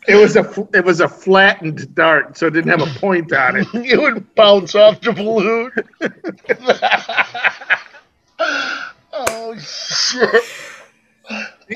[0.06, 2.70] It was a it was a fl- it was a flattened dart, so it didn't
[2.70, 3.66] have a point on it.
[3.74, 5.70] it would bounce off the balloon.
[9.12, 10.44] oh shit.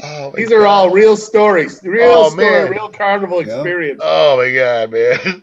[0.02, 2.70] Oh, These are all real stories, real Oh, story, man.
[2.70, 3.56] real carnival Yeah.
[3.56, 4.00] experience.
[4.02, 5.42] Oh my god, man.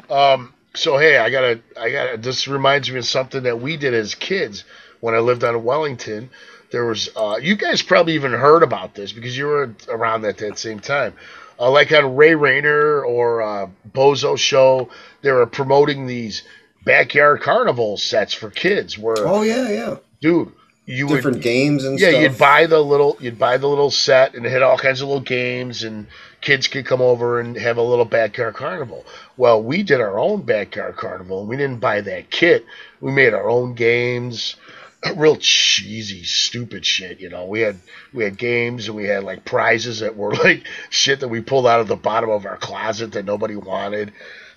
[0.10, 0.50] um.
[0.76, 2.16] So hey, I gotta, I gotta.
[2.16, 4.64] This reminds me of something that we did as kids
[5.00, 6.30] when I lived on Wellington.
[6.74, 10.38] There was, uh, you guys probably even heard about this because you were around at
[10.38, 11.14] that same time.
[11.56, 14.88] Uh, like on Ray Rayner or uh, Bozo Show,
[15.22, 16.42] they were promoting these
[16.84, 18.98] backyard carnival sets for kids.
[18.98, 19.96] Where Oh yeah, yeah.
[20.20, 20.50] dude,
[20.84, 22.22] you different would, games and yeah, stuff.
[22.22, 25.06] you'd buy the little you'd buy the little set and it had all kinds of
[25.06, 26.08] little games and
[26.40, 29.06] kids could come over and have a little backyard carnival.
[29.36, 32.66] Well, we did our own backyard carnival and we didn't buy that kit.
[33.00, 34.56] We made our own games.
[35.16, 37.46] Real cheesy, stupid shit, you know.
[37.46, 37.76] We had
[38.12, 41.66] we had games and we had like prizes that were like shit that we pulled
[41.66, 44.12] out of the bottom of our closet that nobody wanted.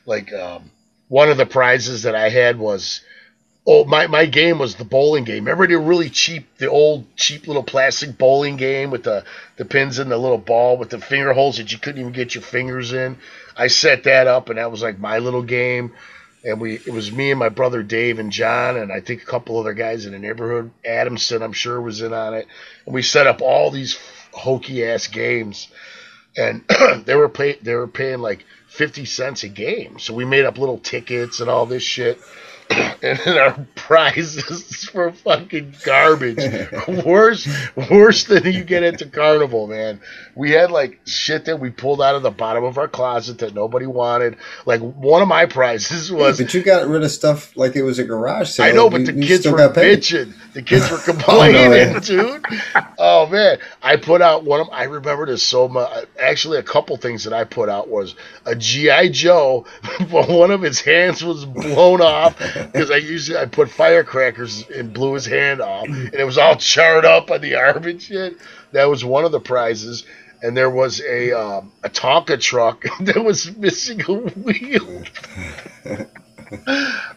[0.05, 0.71] Like um,
[1.07, 3.01] one of the prizes that I had was
[3.69, 5.43] Oh, my, my game was the bowling game.
[5.43, 9.25] Remember the really cheap, the old cheap little plastic bowling game with the,
[9.57, 12.33] the pins and the little ball with the finger holes that you couldn't even get
[12.33, 13.17] your fingers in?
[13.57, 15.93] I set that up, and that was like my little game.
[16.47, 19.25] And we it was me and my brother Dave and John, and I think a
[19.25, 20.71] couple other guys in the neighborhood.
[20.85, 22.47] Adamson, I'm sure, was in on it.
[22.85, 23.99] And we set up all these
[24.31, 25.67] hokey ass games,
[26.37, 26.63] and
[27.05, 29.99] they were pay, they were paying like fifty cents a game.
[29.99, 32.17] So we made up little tickets and all this shit
[33.01, 36.37] and then our prizes for fucking garbage.
[37.05, 37.47] worse,
[37.89, 40.01] worse than you get at the carnival, man.
[40.35, 43.53] We had like shit that we pulled out of the bottom of our closet that
[43.53, 44.37] nobody wanted.
[44.65, 46.39] Like one of my prizes was.
[46.39, 48.65] but you got rid of stuff like it was a garage sale.
[48.65, 50.33] I know, but You- the you kids were bitching.
[50.53, 51.99] The kids were complaining, oh, yeah.
[51.99, 52.45] dude.
[52.97, 54.69] Oh man, I put out one of.
[54.71, 56.05] I remember this so much.
[56.19, 59.65] Actually, a couple things that I put out was a GI Joe,
[60.11, 64.93] but one of his hands was blown off because I usually I put firecrackers and
[64.93, 68.37] blew his hand off, and it was all charred up on the arm and shit.
[68.71, 70.05] That was one of the prizes.
[70.39, 75.03] And there was a um, a Tonka truck that was missing a wheel.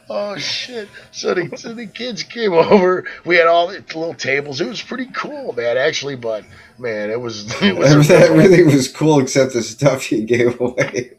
[0.08, 0.88] Oh shit!
[1.12, 3.06] So the, so the kids came over.
[3.24, 4.60] We had all the little tables.
[4.60, 5.76] It was pretty cool, man.
[5.76, 6.44] Actually, but
[6.78, 8.08] man, it was it was.
[8.08, 11.12] that really was cool, except the stuff you gave away.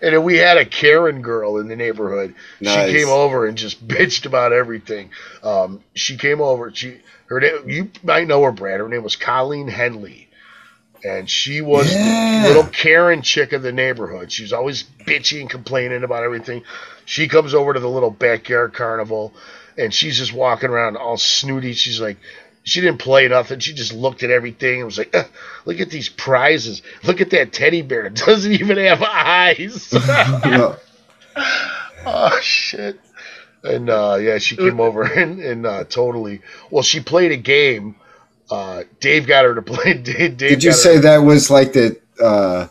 [0.00, 2.34] and we had a Karen girl in the neighborhood.
[2.60, 2.90] Nice.
[2.90, 5.10] She came over and just bitched about everything.
[5.42, 6.72] Um, she came over.
[6.74, 8.80] She her name you might know her, Brad.
[8.80, 10.29] Her name was Colleen Henley.
[11.04, 12.42] And she was Yeah.
[12.42, 14.30] the little Karen chick of the neighborhood.
[14.30, 16.62] She was always bitchy and complaining about everything.
[17.06, 19.32] She comes over to the little backyard carnival
[19.78, 21.72] and she's just walking around all snooty.
[21.72, 22.18] She's like,
[22.62, 23.58] she didn't play nothing.
[23.60, 25.26] She just looked at everything and was like, "Ugh,
[25.64, 26.82] look at these prizes.
[27.02, 28.04] Look at that teddy bear.
[28.06, 29.92] It doesn't even have eyes.
[32.06, 32.98] Oh, shit.
[33.62, 36.40] And uh, yeah, she came over and, and uh, totally.
[36.70, 37.96] Well, she played a game.
[38.50, 39.94] Uh, Dave got her to play.
[40.02, 42.66] Dave, Dave Did you say that was like the uh,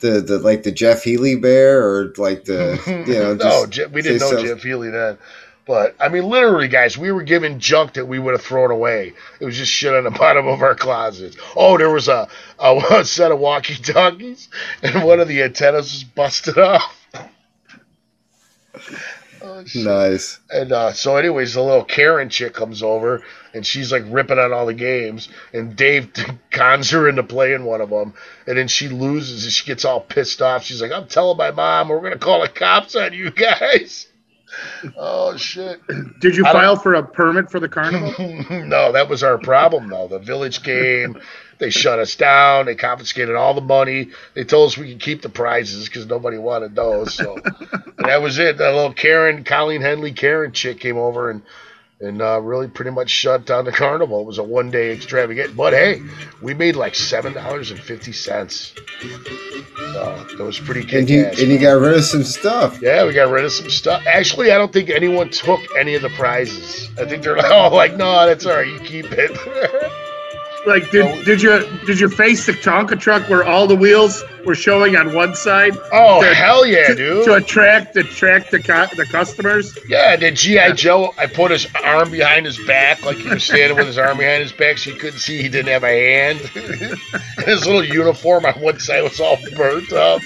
[0.00, 3.86] the the like the Jeff Healey bear or like the you know no, just Je-
[3.86, 5.18] we didn't know so- Jeff Healey then.
[5.66, 9.14] But I mean, literally, guys, we were given junk that we would have thrown away.
[9.40, 11.38] It was just shit on the bottom of our closets.
[11.56, 14.50] Oh, there was a, a set of walkie talkies,
[14.82, 16.94] and one of the antennas was busted off.
[19.42, 19.64] Oh.
[19.74, 20.40] Nice.
[20.50, 23.22] And uh, so, anyways, the little Karen chick comes over,
[23.54, 26.12] and she's like ripping on all the games, and Dave
[26.50, 28.14] cons her into playing one of them,
[28.46, 30.64] and then she loses, and she gets all pissed off.
[30.64, 34.08] She's like, "I'm telling my mom, we're gonna call the cops on you guys."
[34.96, 35.80] oh shit!
[36.20, 38.12] Did you I don't- file for a permit for the carnival?
[38.66, 40.08] no, that was our problem though.
[40.08, 41.20] The village came,
[41.58, 44.10] they shut us down, they confiscated all the money.
[44.34, 47.14] They told us we could keep the prizes because nobody wanted those.
[47.14, 47.36] So
[47.98, 48.58] that was it.
[48.58, 51.42] That little Karen, Colleen Henley, Karen chick came over and
[52.00, 54.20] and uh, really pretty much shut down the carnival.
[54.20, 56.02] It was a one day extravagant, but hey,
[56.42, 58.74] we made like seven dollars and fifty cents.
[59.92, 62.80] So it was pretty And you and you got rid of some stuff.
[62.82, 64.02] Yeah, we got rid of some stuff.
[64.06, 66.88] Actually, I don't think anyone took any of the prizes.
[66.98, 68.66] I think they're all like, no, that's all right.
[68.66, 69.30] You keep it.
[70.66, 74.54] Like, did, did you did you face the Tonka truck where all the wheels were
[74.54, 77.24] showing on one side oh, To- hell yeah, to, dude.
[77.26, 79.76] to attract attract the co- the customers?
[79.88, 80.72] yeah, the G.I.
[80.72, 84.16] Joe, I put his arm behind his back, like he was standing with his arm
[84.18, 86.38] behind his back so you couldn't see he didn't have a hand.
[87.44, 90.20] his little uniform on one side was all burnt up.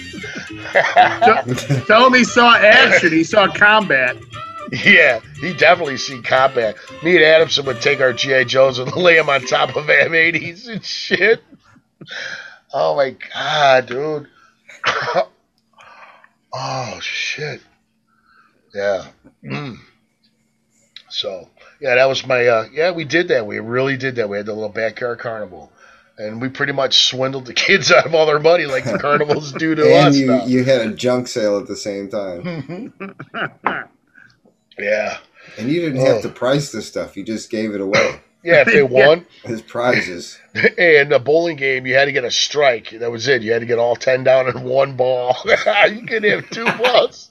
[1.87, 3.13] Tell him he saw action.
[3.13, 4.17] He saw combat.
[4.73, 6.77] Yeah, he definitely seen combat.
[7.03, 10.69] Me and Adamson would take our GI Joes and lay them on top of M80s
[10.69, 11.43] and shit.
[12.73, 14.29] Oh my god, dude.
[16.53, 17.61] oh shit.
[18.75, 19.07] Yeah.
[19.45, 19.79] Mm.
[21.09, 21.49] So
[21.81, 22.47] yeah, that was my.
[22.47, 23.47] uh Yeah, we did that.
[23.47, 24.29] We really did that.
[24.29, 25.73] We had the little backyard carnival.
[26.19, 29.53] And we pretty much swindled the kids out of all their money like the carnivals
[29.53, 30.17] do to and us.
[30.17, 30.45] you now.
[30.47, 33.03] you had a junk sale at the same time.
[34.79, 35.19] Yeah.
[35.59, 36.13] And you didn't Oh.
[36.15, 37.17] have to price the stuff.
[37.17, 39.07] You just gave it away Yeah, if they Yeah.
[39.09, 39.27] won.
[39.45, 40.39] as prizes.
[40.79, 42.91] And a bowling game, you had to get a strike.
[42.91, 43.43] That was it.
[43.43, 45.37] You had to get all ten down in one ball.
[45.45, 47.31] you couldn't have two balls.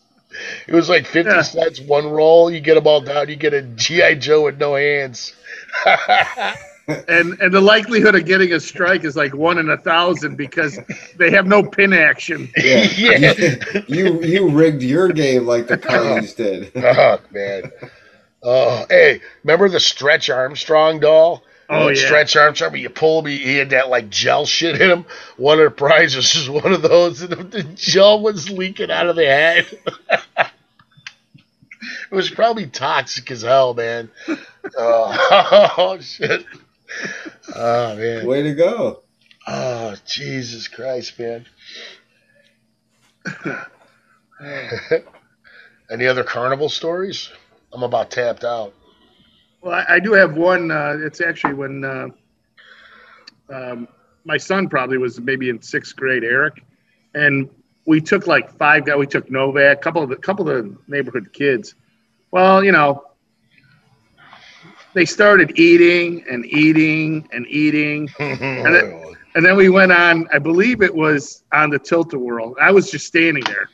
[0.68, 1.42] It was like fifty Yeah.
[1.42, 2.52] cents one roll.
[2.52, 3.30] You get them all down.
[3.30, 5.34] You get a GI Joe with no hands.
[6.88, 10.80] And and the likelihood of getting a strike is like one in a thousand because
[11.18, 12.50] they have no pin action.
[12.58, 12.88] Yeah.
[12.98, 13.82] yeah.
[13.88, 16.72] You you rigged your game like the Carlies did.
[16.76, 17.72] oh man.
[18.44, 21.44] Oh, hey, remember the Stretch Armstrong doll?
[21.70, 21.96] Oh, yeah.
[21.96, 25.06] Stretch Armstrong, but you pull me, he he had that like gel shit in him.
[25.38, 29.08] One of the prizes is one of those, and the, the gel was leaking out
[29.08, 29.66] of the head.
[30.38, 30.52] it
[32.12, 34.10] was probably toxic as hell, man.
[34.78, 36.46] Oh, oh shit.
[37.56, 38.26] Oh man.
[38.26, 39.04] Way to go.
[39.48, 41.46] Oh Jesus Christ, man.
[45.90, 47.30] Any other carnival stories?
[47.74, 48.74] I'm about tapped out.
[49.62, 50.72] Well, I, I do have one.
[50.72, 52.08] Uh, it's actually when uh,
[53.50, 53.88] um,
[54.26, 56.64] my son probably was maybe in sixth grade, Eric,
[57.14, 57.50] and
[57.86, 58.98] we took like five guys.
[58.98, 61.76] We took Novak, couple of the couple of the neighborhood kids.
[62.32, 63.04] Well, you know,
[64.98, 70.28] they started eating and eating and eating, it- and then we went on.
[70.34, 72.56] I believe it was on the Tilt-A-Whirl.
[72.60, 73.70] I was just standing there.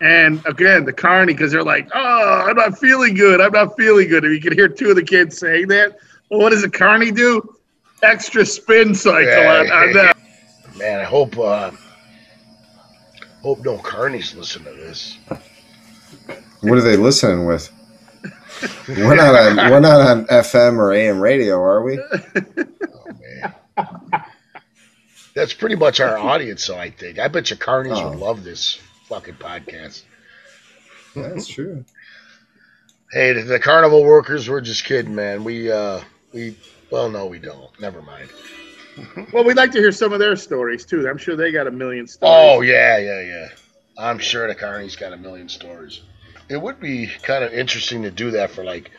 [0.00, 3.42] And again, the carny, because they're like, "Oh, I'm not feeling good.
[3.42, 5.98] I'm not feeling good." And you can hear two of the kids saying that.
[6.30, 7.42] Well, what does a carny do?
[8.02, 10.16] Extra spin cycle on, on that.
[10.78, 11.70] Man, I hope uh,
[13.42, 15.18] hope no carnies listen to this.
[16.62, 17.70] What are they listening with?
[18.88, 21.98] We're not on we're not on FM or AM radio, are we?
[21.98, 24.24] Oh man.
[25.34, 27.18] That's pretty much our audience, so I think.
[27.18, 28.10] I bet you carnies Oh.
[28.10, 30.02] would love this fucking podcast.
[31.16, 31.84] That's true.
[33.12, 35.44] Hey, the, the carnival workers, we're just kidding, man.
[35.44, 36.00] We uh
[36.32, 36.56] we
[36.90, 37.68] well no we don't.
[37.80, 38.28] Never mind.
[39.32, 41.08] Well, we'd like to hear some of their stories too.
[41.08, 42.32] I'm sure they got a million stories.
[42.32, 43.48] Oh yeah, yeah, yeah.
[43.98, 46.00] I'm sure the Carney's got a million stories.
[46.48, 48.90] It would be kind of interesting to do that for like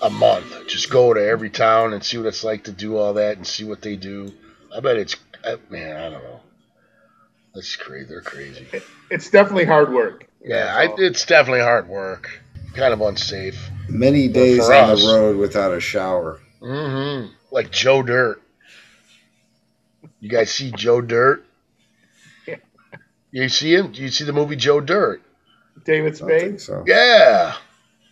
[0.00, 0.66] a month.
[0.68, 3.46] Just go to every town and see what it's like to do all that and
[3.46, 4.32] see what they do.
[4.74, 5.96] I bet it's I, man.
[5.96, 6.40] I don't know.
[7.54, 8.06] That's crazy.
[8.08, 8.66] They're crazy.
[9.10, 10.26] It's definitely hard work.
[10.44, 12.40] Yeah, I, it's definitely hard work.
[12.74, 13.70] Kind of unsafe.
[13.88, 15.02] Many days on us.
[15.02, 16.40] the road without a shower.
[16.60, 18.40] hmm Like Joe Dirt.
[20.20, 21.44] You guys see Joe Dirt?
[23.30, 23.92] You see him?
[23.92, 25.22] Do you see the movie Joe Dirt?
[25.84, 26.60] David I don't think Spade.
[26.60, 26.84] so.
[26.86, 27.54] Yeah.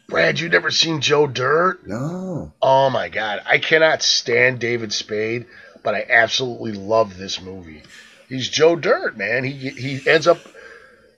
[0.09, 1.87] Brad, you never seen Joe Dirt?
[1.87, 2.53] No.
[2.61, 3.43] Oh my god.
[3.47, 5.47] I cannot stand David Spade,
[5.85, 7.83] but I absolutely love this movie.
[8.29, 9.45] He's Joe Dirt, man.
[9.45, 10.39] He he ends up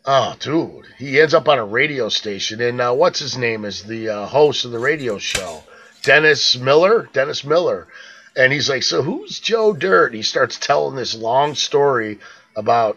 [0.04, 0.86] Oh, dude.
[0.98, 4.26] He ends up on a radio station and uh, what's his name is the uh,
[4.26, 5.62] host of the radio show?
[6.02, 7.08] Dennis Miller?
[7.12, 7.86] Dennis Miller.
[8.34, 12.18] And he's like, "So who's Joe Dirt?" And he starts telling this long story
[12.56, 12.96] about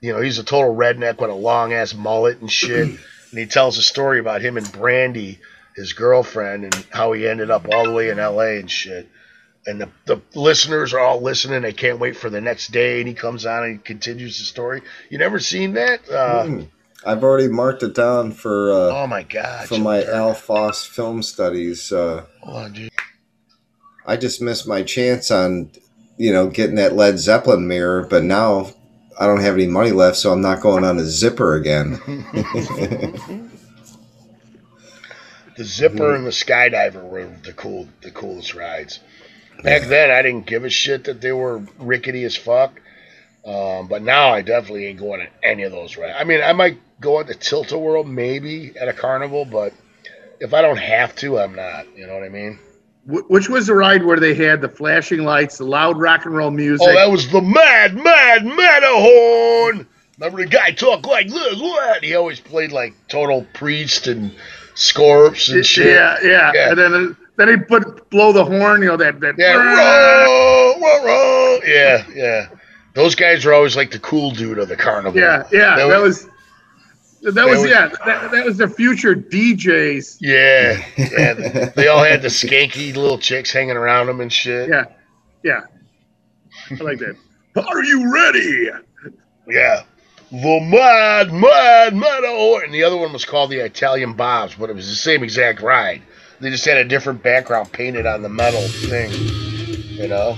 [0.00, 2.88] you know, he's a total redneck with a long ass mullet and shit.
[3.30, 5.38] and he tells a story about him and Brandy,
[5.74, 9.08] his girlfriend, and how he ended up all the way in LA and shit.
[9.68, 11.62] And the, the listeners are all listening.
[11.62, 13.00] They can't wait for the next day.
[13.00, 14.82] And he comes on and he continues the story.
[15.10, 16.08] You never seen that?
[16.08, 16.68] Uh, Mm.
[17.04, 19.68] I've already marked it down for uh, oh my God.
[19.68, 21.92] for my Al Foss film studies.
[21.92, 22.90] Uh, Hold on, dude.
[24.06, 25.70] I just missed my chance on,
[26.16, 28.70] you know, getting that Led Zeppelin mirror, but now
[29.18, 32.00] I don't have any money left, so I'm not going on a zipper again.
[35.56, 39.00] The zipper and the skydiver were the cool, the coolest rides.
[39.62, 42.78] Back then, I didn't give a shit that they were rickety as fuck.
[43.44, 46.16] Um, but now I definitely ain't going on any of those rides.
[46.18, 49.72] I mean, I might go on the Tilt-A-Whirl maybe at a carnival, but
[50.40, 51.86] if I don't have to, I'm not.
[51.96, 52.58] You know what I mean?
[53.06, 56.34] Wh- Which was the ride where they had the flashing lights, the loud rock and
[56.36, 56.86] roll music.
[56.88, 59.86] Oh, that was the Mad Mad Matterhorn.
[60.18, 61.60] Remember the guy talk like this?
[61.60, 62.02] What?
[62.02, 64.32] He always played like total priest and
[64.74, 65.86] scorps and shit.
[65.86, 66.70] Yeah, yeah, Yeah.
[66.70, 68.80] And then then he put blow the horn.
[68.82, 69.34] You know that that.
[69.38, 69.52] Yeah,
[70.80, 71.58] row, row.
[71.66, 72.48] yeah, yeah.
[72.94, 75.20] Those guys were always like the cool dude of the carnival.
[75.20, 75.76] Yeah, yeah.
[75.76, 76.28] That That was.
[77.34, 77.88] That was was- yeah.
[78.04, 80.18] That, that was the future DJs.
[80.20, 81.34] yeah, yeah.
[81.34, 84.68] They, they all had the skanky little chicks hanging around them and shit.
[84.68, 84.84] Yeah,
[85.42, 85.62] yeah.
[86.70, 87.16] I like that.
[87.68, 88.68] Are you ready?
[89.48, 89.82] Yeah.
[90.32, 92.64] The Mad Mad Matterhorn.
[92.64, 95.60] And the other one was called the Italian Bobs, but it was the same exact
[95.62, 96.02] ride.
[96.40, 99.10] They just had a different background painted on the metal thing.
[99.12, 100.36] You know?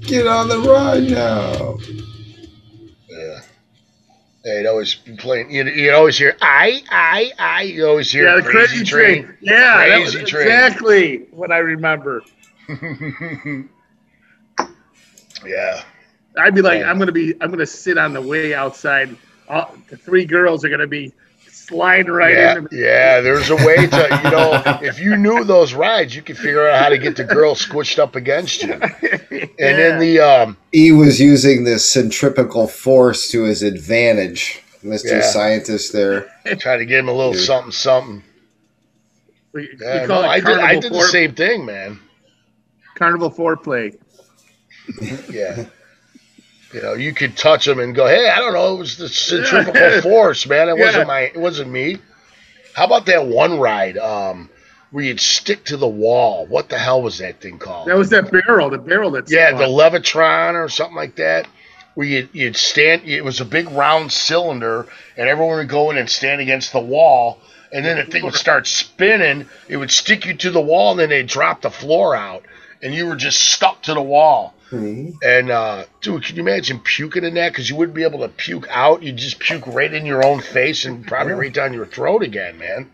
[0.00, 1.78] Get on the ride now.
[4.48, 4.54] Yeah.
[4.54, 5.50] They'd always be playing.
[5.50, 7.62] You'd, you'd always hear I, I, I.
[7.62, 9.36] You always hear Yeah, the crazy, train.
[9.40, 10.42] Yeah, that was Crazy Train.
[10.46, 12.22] exactly what I remember.
[15.44, 15.82] yeah.
[16.38, 16.90] I'd be like, Yeah.
[16.90, 19.16] I'm gonna be, I'm gonna sit on the way outside.
[19.48, 21.12] All, the three girls are gonna be
[21.68, 22.76] slide right yeah, into.
[22.76, 26.66] yeah, there's a way to, you know, if you knew those rides, you could figure
[26.68, 28.74] out how to get the girl squished up against you.
[29.60, 34.62] And in the, um, He was using this centripetal force to his advantage.
[34.84, 35.10] Mr.
[35.10, 35.20] Yeah.
[35.22, 36.28] Scientist there.
[36.58, 37.42] try to give him a little Dude.
[37.42, 38.22] something, something.
[39.52, 41.98] we, we Yeah, call no, I did, I did the same thing, man.
[42.94, 43.98] carnival foreplay.
[45.30, 45.66] Yeah.
[46.72, 49.08] You know, you could touch them and go, "Hey, I don't know, it was the
[49.08, 50.68] centrifugal force, man.
[50.68, 50.84] It Yeah.
[50.84, 51.98] wasn't my, it wasn't me."
[52.74, 54.50] How about that one ride um,
[54.90, 56.46] where you'd stick to the wall?
[56.46, 57.88] What the hell was that thing called?
[57.88, 61.48] That was that barrel, the barrel that's yeah, the Levitron or something like that.
[61.94, 65.96] Where you'd, you'd stand, it was a big round cylinder, and everyone would go in
[65.98, 67.40] and stand against the wall,
[67.72, 69.48] and then the thing would start spinning.
[69.68, 72.44] It would stick you to the wall, and then they'd drop the floor out,
[72.80, 74.54] and you were just stuck to the wall.
[75.22, 77.52] And uh, dude, can you imagine puking in that?
[77.52, 79.02] Because you wouldn't be able to puke out.
[79.02, 82.58] You'd just puke right in your own face and probably right down your throat again,
[82.58, 82.90] man.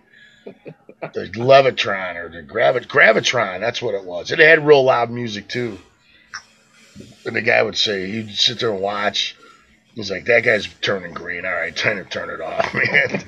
[1.01, 4.31] The Levitron or the Gravit Gravitron, that's what it was.
[4.31, 5.79] It had real loud music too.
[7.27, 9.37] And the guy would say, he'd sit there and watch.
[9.95, 11.45] He's like, that guy's turning green.
[11.45, 13.25] All right, time to turn it off, man.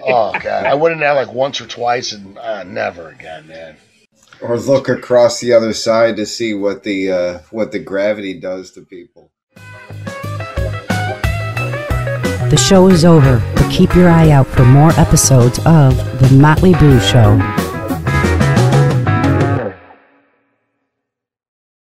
[0.02, 3.76] oh god, I went in there like once or twice, and uh, never again, man.
[4.40, 8.70] Or look across the other side to see what the uh, what the gravity does
[8.72, 9.32] to people.
[12.48, 16.72] The show is over, but keep your eye out for more episodes of The Motley
[16.74, 17.36] Brew Show.